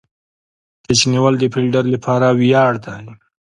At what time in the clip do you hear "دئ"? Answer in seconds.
2.85-3.05